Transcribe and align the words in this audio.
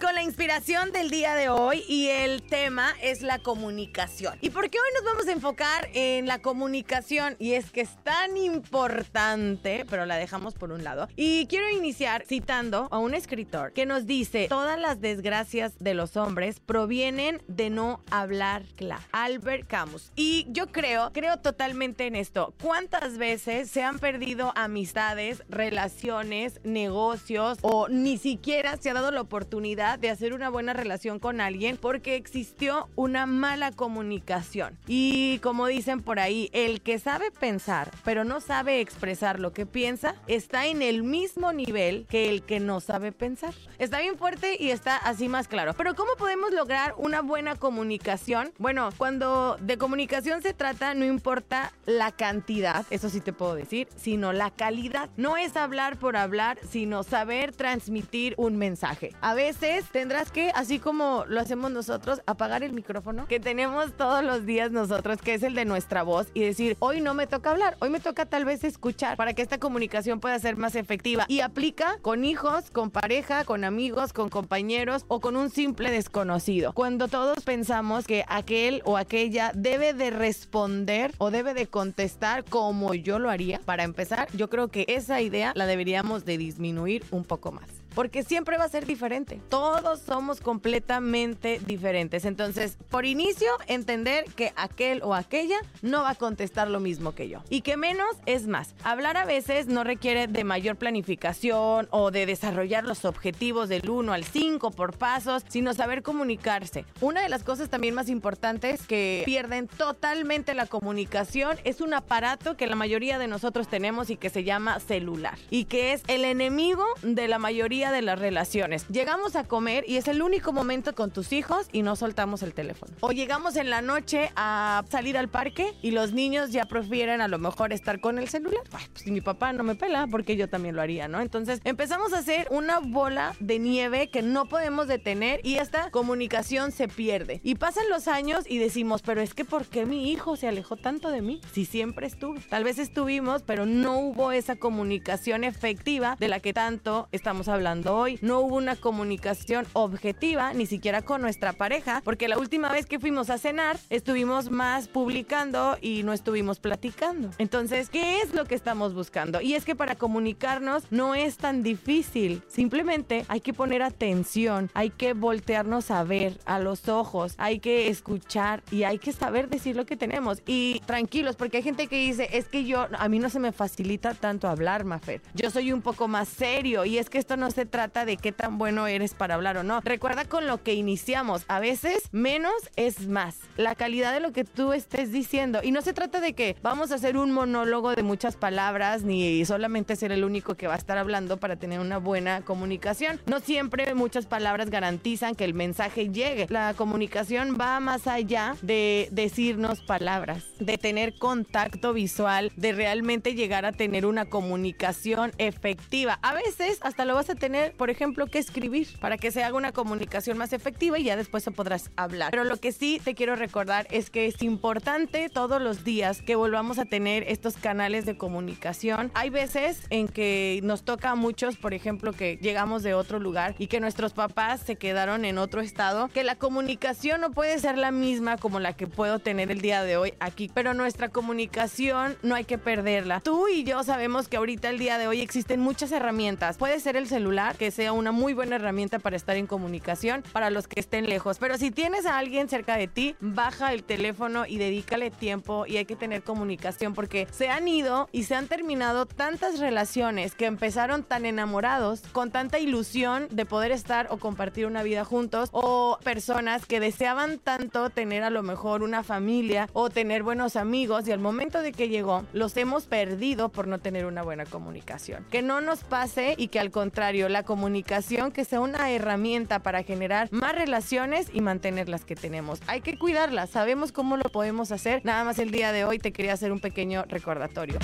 Con 0.00 0.14
la 0.14 0.22
inspiración 0.22 0.92
del 0.92 1.08
día 1.08 1.34
de 1.34 1.48
hoy 1.48 1.82
y 1.88 2.08
el 2.08 2.42
tema 2.42 2.94
es 3.00 3.22
la 3.22 3.38
comunicación. 3.38 4.36
¿Y 4.42 4.50
por 4.50 4.68
qué 4.70 4.78
hoy 4.78 4.88
nos 4.94 5.04
vamos 5.04 5.26
a 5.26 5.32
enfocar 5.32 5.88
en 5.94 6.26
la 6.26 6.40
comunicación? 6.40 7.36
Y 7.38 7.54
es 7.54 7.70
que 7.70 7.80
es 7.80 7.96
tan 8.04 8.36
importante, 8.36 9.86
pero 9.88 10.04
la 10.04 10.16
dejamos 10.16 10.54
por 10.54 10.72
un 10.72 10.84
lado. 10.84 11.08
Y 11.16 11.46
quiero 11.46 11.68
iniciar 11.70 12.24
citando 12.26 12.88
a 12.90 12.98
un 12.98 13.14
escritor 13.14 13.72
que 13.72 13.86
nos 13.86 14.06
dice, 14.06 14.46
todas 14.48 14.78
las 14.78 15.00
desgracias 15.00 15.78
de 15.78 15.94
los 15.94 16.16
hombres 16.16 16.60
provienen 16.60 17.42
de 17.46 17.70
no 17.70 18.02
hablar 18.10 18.64
claro. 18.76 19.02
Albert 19.12 19.68
Camus. 19.68 20.12
Y 20.16 20.46
yo 20.50 20.66
creo, 20.66 21.12
creo 21.12 21.38
totalmente 21.38 22.06
en 22.06 22.14
esto. 22.14 22.54
¿Cuántas 22.62 23.16
veces 23.16 23.70
se 23.70 23.82
han 23.82 23.98
perdido 23.98 24.52
amistades, 24.54 25.42
relaciones, 25.48 26.60
negocios 26.62 27.58
o 27.62 27.88
ni 27.88 28.18
siquiera 28.18 28.76
se 28.76 28.90
ha 28.90 28.94
dado 28.94 29.10
la 29.10 29.22
oportunidad 29.22 29.67
de 29.76 30.10
hacer 30.10 30.32
una 30.32 30.48
buena 30.48 30.72
relación 30.72 31.18
con 31.18 31.40
alguien 31.40 31.76
porque 31.76 32.16
existió 32.16 32.88
una 32.96 33.26
mala 33.26 33.72
comunicación. 33.72 34.78
Y 34.86 35.38
como 35.40 35.66
dicen 35.66 36.02
por 36.02 36.18
ahí, 36.18 36.50
el 36.52 36.80
que 36.80 36.98
sabe 36.98 37.30
pensar 37.30 37.58
pero 38.04 38.24
no 38.24 38.40
sabe 38.40 38.80
expresar 38.80 39.40
lo 39.40 39.52
que 39.52 39.66
piensa 39.66 40.14
está 40.26 40.66
en 40.66 40.82
el 40.82 41.02
mismo 41.02 41.52
nivel 41.52 42.06
que 42.08 42.30
el 42.30 42.42
que 42.42 42.60
no 42.60 42.80
sabe 42.80 43.12
pensar. 43.12 43.54
Está 43.78 44.00
bien 44.00 44.16
fuerte 44.16 44.56
y 44.58 44.70
está 44.70 44.96
así 44.96 45.28
más 45.28 45.48
claro. 45.48 45.74
Pero 45.74 45.94
¿cómo 45.94 46.12
podemos 46.18 46.52
lograr 46.52 46.94
una 46.96 47.20
buena 47.20 47.56
comunicación? 47.56 48.52
Bueno, 48.58 48.90
cuando 48.96 49.56
de 49.60 49.78
comunicación 49.78 50.42
se 50.42 50.54
trata, 50.54 50.94
no 50.94 51.04
importa 51.04 51.72
la 51.86 52.12
cantidad, 52.12 52.86
eso 52.90 53.08
sí 53.08 53.20
te 53.20 53.32
puedo 53.32 53.54
decir, 53.54 53.88
sino 53.96 54.32
la 54.32 54.50
calidad. 54.50 55.10
No 55.16 55.36
es 55.36 55.56
hablar 55.56 55.98
por 55.98 56.16
hablar, 56.16 56.58
sino 56.68 57.02
saber 57.02 57.52
transmitir 57.52 58.34
un 58.36 58.56
mensaje. 58.56 59.14
A 59.20 59.34
veces 59.34 59.57
tendrás 59.92 60.30
que, 60.30 60.50
así 60.54 60.78
como 60.78 61.24
lo 61.26 61.40
hacemos 61.40 61.70
nosotros, 61.70 62.22
apagar 62.26 62.62
el 62.62 62.72
micrófono 62.72 63.26
que 63.26 63.40
tenemos 63.40 63.92
todos 63.96 64.22
los 64.22 64.46
días 64.46 64.70
nosotros, 64.70 65.18
que 65.20 65.34
es 65.34 65.42
el 65.42 65.54
de 65.54 65.64
nuestra 65.64 66.02
voz, 66.02 66.28
y 66.32 66.40
decir, 66.40 66.76
hoy 66.78 67.00
no 67.00 67.14
me 67.14 67.26
toca 67.26 67.50
hablar, 67.50 67.76
hoy 67.80 67.90
me 67.90 68.00
toca 68.00 68.26
tal 68.26 68.44
vez 68.44 68.62
escuchar 68.62 69.16
para 69.16 69.34
que 69.34 69.42
esta 69.42 69.58
comunicación 69.58 70.20
pueda 70.20 70.38
ser 70.38 70.56
más 70.56 70.74
efectiva. 70.76 71.24
Y 71.28 71.40
aplica 71.40 71.98
con 72.02 72.24
hijos, 72.24 72.70
con 72.70 72.90
pareja, 72.90 73.44
con 73.44 73.64
amigos, 73.64 74.12
con 74.12 74.28
compañeros 74.28 75.04
o 75.08 75.20
con 75.20 75.36
un 75.36 75.50
simple 75.50 75.90
desconocido. 75.90 76.72
Cuando 76.72 77.08
todos 77.08 77.42
pensamos 77.44 78.06
que 78.06 78.24
aquel 78.28 78.82
o 78.84 78.96
aquella 78.96 79.52
debe 79.54 79.92
de 79.92 80.10
responder 80.10 81.12
o 81.18 81.30
debe 81.30 81.54
de 81.54 81.66
contestar 81.66 82.44
como 82.44 82.94
yo 82.94 83.18
lo 83.18 83.30
haría, 83.30 83.60
para 83.64 83.82
empezar, 83.82 84.28
yo 84.34 84.48
creo 84.48 84.68
que 84.68 84.84
esa 84.88 85.20
idea 85.20 85.52
la 85.54 85.66
deberíamos 85.66 86.24
de 86.24 86.38
disminuir 86.38 87.04
un 87.10 87.24
poco 87.24 87.52
más 87.52 87.77
porque 87.94 88.22
siempre 88.22 88.58
va 88.58 88.64
a 88.64 88.68
ser 88.68 88.86
diferente. 88.86 89.40
Todos 89.48 90.00
somos 90.00 90.40
completamente 90.40 91.60
diferentes. 91.66 92.24
Entonces, 92.24 92.78
por 92.90 93.06
inicio, 93.06 93.48
entender 93.66 94.24
que 94.36 94.52
aquel 94.56 95.02
o 95.02 95.14
aquella 95.14 95.58
no 95.82 96.02
va 96.02 96.10
a 96.10 96.14
contestar 96.14 96.68
lo 96.68 96.80
mismo 96.80 97.14
que 97.14 97.28
yo. 97.28 97.42
Y 97.48 97.62
que 97.62 97.76
menos 97.76 98.08
es 98.26 98.46
más. 98.46 98.74
Hablar 98.84 99.16
a 99.16 99.24
veces 99.24 99.66
no 99.66 99.84
requiere 99.84 100.26
de 100.26 100.44
mayor 100.44 100.76
planificación 100.76 101.88
o 101.90 102.10
de 102.10 102.26
desarrollar 102.26 102.84
los 102.84 103.04
objetivos 103.04 103.68
del 103.68 103.88
1 103.88 104.12
al 104.12 104.24
5 104.24 104.70
por 104.70 104.96
pasos, 104.96 105.44
sino 105.48 105.74
saber 105.74 106.02
comunicarse. 106.02 106.84
Una 107.00 107.22
de 107.22 107.28
las 107.28 107.44
cosas 107.44 107.68
también 107.68 107.94
más 107.94 108.08
importantes 108.08 108.86
que 108.86 109.22
pierden 109.24 109.68
totalmente 109.68 110.54
la 110.54 110.66
comunicación 110.66 111.56
es 111.64 111.80
un 111.80 111.94
aparato 111.94 112.56
que 112.56 112.66
la 112.66 112.76
mayoría 112.76 113.18
de 113.18 113.28
nosotros 113.28 113.68
tenemos 113.68 114.10
y 114.10 114.16
que 114.16 114.30
se 114.30 114.44
llama 114.44 114.80
celular. 114.80 115.38
Y 115.50 115.64
que 115.64 115.92
es 115.92 116.02
el 116.08 116.24
enemigo 116.24 116.84
de 117.02 117.28
la 117.28 117.38
mayoría 117.38 117.77
de 117.78 118.02
las 118.02 118.18
relaciones. 118.18 118.86
Llegamos 118.88 119.36
a 119.36 119.44
comer 119.44 119.84
y 119.86 119.98
es 119.98 120.08
el 120.08 120.20
único 120.20 120.52
momento 120.52 120.96
con 120.96 121.12
tus 121.12 121.32
hijos 121.32 121.68
y 121.72 121.82
no 121.82 121.94
soltamos 121.94 122.42
el 122.42 122.52
teléfono. 122.52 122.92
O 123.00 123.12
llegamos 123.12 123.54
en 123.54 123.70
la 123.70 123.82
noche 123.82 124.32
a 124.34 124.84
salir 124.90 125.16
al 125.16 125.28
parque 125.28 125.74
y 125.80 125.92
los 125.92 126.12
niños 126.12 126.50
ya 126.50 126.64
prefieren 126.64 127.20
a 127.20 127.28
lo 127.28 127.38
mejor 127.38 127.72
estar 127.72 128.00
con 128.00 128.18
el 128.18 128.28
celular. 128.28 128.64
Ay, 128.72 128.84
pues 128.92 129.06
mi 129.06 129.20
papá 129.20 129.52
no 129.52 129.62
me 129.62 129.76
pela 129.76 130.08
porque 130.08 130.36
yo 130.36 130.48
también 130.48 130.74
lo 130.74 130.82
haría, 130.82 131.06
¿no? 131.06 131.20
Entonces 131.20 131.60
empezamos 131.62 132.12
a 132.12 132.18
hacer 132.18 132.48
una 132.50 132.80
bola 132.80 133.36
de 133.38 133.60
nieve 133.60 134.10
que 134.10 134.22
no 134.22 134.46
podemos 134.46 134.88
detener 134.88 135.40
y 135.44 135.58
esta 135.58 135.90
comunicación 135.92 136.72
se 136.72 136.88
pierde. 136.88 137.40
Y 137.44 137.54
pasan 137.54 137.88
los 137.88 138.08
años 138.08 138.44
y 138.48 138.58
decimos, 138.58 139.02
pero 139.02 139.20
es 139.20 139.34
que 139.34 139.44
¿por 139.44 139.66
qué 139.66 139.86
mi 139.86 140.10
hijo 140.10 140.34
se 140.36 140.48
alejó 140.48 140.76
tanto 140.76 141.10
de 141.10 141.22
mí? 141.22 141.40
Si 141.52 141.64
siempre 141.64 142.08
estuve. 142.08 142.40
Tal 142.40 142.64
vez 142.64 142.80
estuvimos, 142.80 143.44
pero 143.44 143.66
no 143.66 144.00
hubo 144.00 144.32
esa 144.32 144.56
comunicación 144.56 145.44
efectiva 145.44 146.16
de 146.18 146.26
la 146.26 146.40
que 146.40 146.52
tanto 146.52 147.08
estamos 147.12 147.46
hablando 147.46 147.67
hoy. 147.86 148.18
No 148.22 148.40
hubo 148.40 148.56
una 148.56 148.76
comunicación 148.76 149.66
objetiva, 149.74 150.52
ni 150.54 150.66
siquiera 150.66 151.02
con 151.02 151.20
nuestra 151.20 151.52
pareja, 151.52 152.00
porque 152.04 152.28
la 152.28 152.38
última 152.38 152.70
vez 152.70 152.86
que 152.86 152.98
fuimos 152.98 153.30
a 153.30 153.38
cenar 153.38 153.78
estuvimos 153.90 154.50
más 154.50 154.88
publicando 154.88 155.76
y 155.80 156.02
no 156.02 156.12
estuvimos 156.12 156.58
platicando. 156.58 157.30
Entonces, 157.38 157.90
¿qué 157.90 158.20
es 158.20 158.34
lo 158.34 158.46
que 158.46 158.54
estamos 158.54 158.94
buscando? 158.94 159.40
Y 159.40 159.54
es 159.54 159.64
que 159.64 159.76
para 159.76 159.96
comunicarnos 159.96 160.84
no 160.90 161.14
es 161.14 161.36
tan 161.36 161.62
difícil. 161.62 162.42
Simplemente 162.48 163.24
hay 163.28 163.40
que 163.40 163.52
poner 163.52 163.82
atención, 163.82 164.70
hay 164.74 164.90
que 164.90 165.12
voltearnos 165.12 165.90
a 165.90 166.04
ver 166.04 166.38
a 166.46 166.58
los 166.58 166.88
ojos, 166.88 167.34
hay 167.36 167.60
que 167.60 167.88
escuchar 167.88 168.62
y 168.70 168.84
hay 168.84 168.98
que 168.98 169.12
saber 169.12 169.48
decir 169.48 169.76
lo 169.76 169.86
que 169.86 169.96
tenemos. 169.96 170.42
Y 170.46 170.80
tranquilos, 170.86 171.36
porque 171.36 171.58
hay 171.58 171.62
gente 171.62 171.86
que 171.86 171.96
dice, 171.96 172.28
es 172.32 172.48
que 172.48 172.64
yo, 172.64 172.88
a 172.98 173.08
mí 173.08 173.18
no 173.18 173.28
se 173.30 173.38
me 173.38 173.52
facilita 173.52 174.14
tanto 174.14 174.48
hablar, 174.48 174.84
Mafer. 174.84 175.20
Yo 175.34 175.50
soy 175.50 175.72
un 175.72 175.82
poco 175.82 176.08
más 176.08 176.28
serio 176.28 176.84
y 176.84 176.98
es 176.98 177.10
que 177.10 177.18
esto 177.18 177.36
no 177.36 177.50
se 177.50 177.57
trata 177.66 178.04
de 178.04 178.16
qué 178.16 178.32
tan 178.32 178.58
bueno 178.58 178.86
eres 178.86 179.14
para 179.14 179.34
hablar 179.34 179.56
o 179.56 179.62
no. 179.62 179.80
Recuerda 179.80 180.24
con 180.24 180.46
lo 180.46 180.62
que 180.62 180.74
iniciamos. 180.74 181.44
A 181.48 181.60
veces 181.60 182.08
menos 182.12 182.52
es 182.76 183.08
más. 183.08 183.36
La 183.56 183.74
calidad 183.74 184.12
de 184.12 184.20
lo 184.20 184.32
que 184.32 184.44
tú 184.44 184.72
estés 184.72 185.12
diciendo. 185.12 185.60
Y 185.62 185.72
no 185.72 185.82
se 185.82 185.92
trata 185.92 186.20
de 186.20 186.34
que 186.34 186.56
vamos 186.62 186.92
a 186.92 186.96
hacer 186.96 187.16
un 187.16 187.32
monólogo 187.32 187.94
de 187.94 188.02
muchas 188.02 188.36
palabras 188.36 189.02
ni 189.02 189.44
solamente 189.44 189.96
ser 189.96 190.12
el 190.12 190.24
único 190.24 190.54
que 190.54 190.66
va 190.66 190.74
a 190.74 190.78
estar 190.78 190.98
hablando 190.98 191.38
para 191.38 191.56
tener 191.56 191.80
una 191.80 191.98
buena 191.98 192.42
comunicación. 192.42 193.20
No 193.26 193.40
siempre 193.40 193.94
muchas 193.94 194.26
palabras 194.26 194.70
garantizan 194.70 195.34
que 195.34 195.44
el 195.44 195.54
mensaje 195.54 196.10
llegue. 196.10 196.46
La 196.48 196.74
comunicación 196.74 197.56
va 197.60 197.80
más 197.80 198.06
allá 198.06 198.56
de 198.62 199.08
decirnos 199.10 199.80
palabras, 199.80 200.44
de 200.60 200.78
tener 200.78 201.18
contacto 201.18 201.92
visual, 201.92 202.52
de 202.56 202.72
realmente 202.72 203.34
llegar 203.34 203.64
a 203.64 203.72
tener 203.72 204.06
una 204.06 204.26
comunicación 204.26 205.32
efectiva. 205.38 206.18
A 206.22 206.34
veces 206.34 206.78
hasta 206.82 207.04
lo 207.04 207.14
vas 207.14 207.30
a 207.30 207.34
tener 207.34 207.47
por 207.76 207.90
ejemplo, 207.90 208.26
que 208.26 208.38
escribir 208.38 208.88
para 209.00 209.16
que 209.16 209.30
se 209.30 209.42
haga 209.42 209.56
una 209.56 209.72
comunicación 209.72 210.38
más 210.38 210.52
efectiva 210.52 210.98
y 210.98 211.04
ya 211.04 211.16
después 211.16 211.42
se 211.44 211.50
podrás 211.50 211.90
hablar. 211.96 212.30
Pero 212.30 212.44
lo 212.44 212.56
que 212.56 212.72
sí 212.72 213.00
te 213.02 213.14
quiero 213.14 213.36
recordar 213.36 213.86
es 213.90 214.10
que 214.10 214.26
es 214.26 214.42
importante 214.42 215.28
todos 215.28 215.60
los 215.60 215.84
días 215.84 216.22
que 216.22 216.36
volvamos 216.36 216.78
a 216.78 216.84
tener 216.84 217.24
estos 217.28 217.56
canales 217.56 218.06
de 218.06 218.16
comunicación. 218.16 219.10
Hay 219.14 219.30
veces 219.30 219.82
en 219.90 220.08
que 220.08 220.60
nos 220.62 220.82
toca 220.82 221.10
a 221.10 221.14
muchos, 221.14 221.56
por 221.56 221.74
ejemplo, 221.74 222.12
que 222.12 222.38
llegamos 222.40 222.82
de 222.82 222.94
otro 222.94 223.18
lugar 223.18 223.54
y 223.58 223.66
que 223.66 223.80
nuestros 223.80 224.12
papás 224.12 224.60
se 224.60 224.76
quedaron 224.76 225.24
en 225.24 225.38
otro 225.38 225.60
estado, 225.60 226.08
que 226.08 226.24
la 226.24 226.36
comunicación 226.36 227.20
no 227.20 227.30
puede 227.30 227.58
ser 227.58 227.78
la 227.78 227.90
misma 227.90 228.36
como 228.36 228.60
la 228.60 228.74
que 228.74 228.86
puedo 228.86 229.18
tener 229.18 229.50
el 229.50 229.60
día 229.60 229.82
de 229.82 229.96
hoy 229.96 230.14
aquí, 230.20 230.50
pero 230.52 230.74
nuestra 230.74 231.08
comunicación 231.08 232.16
no 232.22 232.34
hay 232.34 232.44
que 232.44 232.58
perderla. 232.58 233.20
Tú 233.20 233.48
y 233.48 233.64
yo 233.64 233.82
sabemos 233.84 234.28
que 234.28 234.36
ahorita 234.36 234.70
el 234.70 234.78
día 234.78 234.98
de 234.98 235.06
hoy 235.06 235.20
existen 235.20 235.60
muchas 235.60 235.92
herramientas. 235.92 236.56
Puede 236.56 236.80
ser 236.80 236.96
el 236.96 237.06
celular, 237.06 237.37
que 237.56 237.70
sea 237.70 237.92
una 237.92 238.10
muy 238.10 238.34
buena 238.34 238.56
herramienta 238.56 238.98
para 238.98 239.16
estar 239.16 239.36
en 239.36 239.46
comunicación 239.46 240.24
para 240.32 240.50
los 240.50 240.66
que 240.66 240.80
estén 240.80 241.08
lejos. 241.08 241.38
Pero 241.38 241.56
si 241.56 241.70
tienes 241.70 242.04
a 242.04 242.18
alguien 242.18 242.48
cerca 242.48 242.76
de 242.76 242.88
ti, 242.88 243.14
baja 243.20 243.72
el 243.72 243.84
teléfono 243.84 244.44
y 244.44 244.58
dedícale 244.58 245.10
tiempo 245.10 245.64
y 245.66 245.76
hay 245.76 245.84
que 245.84 245.94
tener 245.94 246.22
comunicación 246.22 246.94
porque 246.94 247.28
se 247.30 247.48
han 247.48 247.68
ido 247.68 248.08
y 248.10 248.24
se 248.24 248.34
han 248.34 248.48
terminado 248.48 249.06
tantas 249.06 249.60
relaciones 249.60 250.34
que 250.34 250.46
empezaron 250.46 251.04
tan 251.04 251.26
enamorados, 251.26 252.00
con 252.12 252.30
tanta 252.30 252.58
ilusión 252.58 253.28
de 253.30 253.46
poder 253.46 253.70
estar 253.70 254.08
o 254.10 254.18
compartir 254.18 254.66
una 254.66 254.82
vida 254.82 255.04
juntos 255.04 255.48
o 255.52 255.98
personas 256.02 256.66
que 256.66 256.80
deseaban 256.80 257.38
tanto 257.38 257.90
tener 257.90 258.24
a 258.24 258.30
lo 258.30 258.42
mejor 258.42 258.82
una 258.82 259.04
familia 259.04 259.68
o 259.72 259.90
tener 259.90 260.24
buenos 260.24 260.56
amigos 260.56 261.06
y 261.06 261.12
al 261.12 261.20
momento 261.20 261.62
de 261.62 261.72
que 261.72 261.88
llegó 261.88 262.24
los 262.32 262.56
hemos 262.56 262.86
perdido 262.86 263.48
por 263.48 263.68
no 263.68 263.78
tener 263.78 264.06
una 264.06 264.22
buena 264.22 264.44
comunicación. 264.44 265.24
Que 265.30 265.42
no 265.42 265.60
nos 265.60 265.84
pase 265.84 266.34
y 266.36 266.48
que 266.48 266.58
al 266.58 266.70
contrario 266.70 267.27
la 267.30 267.42
comunicación, 267.42 268.32
que 268.32 268.44
sea 268.44 268.60
una 268.60 268.90
herramienta 268.90 269.62
para 269.62 269.82
generar 269.82 270.28
más 270.32 270.54
relaciones 270.54 271.28
y 271.32 271.40
mantener 271.40 271.88
las 271.88 272.04
que 272.04 272.16
tenemos. 272.16 272.60
Hay 272.66 272.80
que 272.80 272.98
cuidarlas, 272.98 273.50
sabemos 273.50 273.92
cómo 273.92 274.16
lo 274.16 274.24
podemos 274.24 274.72
hacer. 274.72 275.04
Nada 275.04 275.24
más 275.24 275.38
el 275.38 275.50
día 275.50 275.72
de 275.72 275.84
hoy 275.84 275.98
te 275.98 276.12
quería 276.12 276.32
hacer 276.32 276.52
un 276.52 276.60
pequeño 276.60 277.04
recordatorio. 277.08 277.78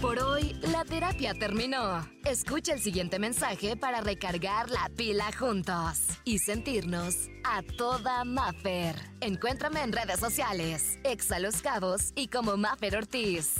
Por 0.00 0.18
hoy, 0.18 0.54
la 0.62 0.82
terapia 0.84 1.34
terminó. 1.34 2.08
Escucha 2.24 2.72
el 2.72 2.80
siguiente 2.80 3.18
mensaje 3.18 3.76
para 3.76 4.00
recargar 4.00 4.70
la 4.70 4.88
pila 4.96 5.30
juntos 5.38 6.00
y 6.24 6.38
sentirnos 6.38 7.28
a 7.44 7.62
toda 7.76 8.24
Maffer. 8.24 8.96
Encuéntrame 9.20 9.82
en 9.82 9.92
redes 9.92 10.18
sociales, 10.18 10.98
Exa 11.04 11.38
Los 11.38 11.60
Cabos 11.60 12.12
y 12.14 12.28
como 12.28 12.56
Maffer 12.56 12.96
Ortiz. 12.96 13.56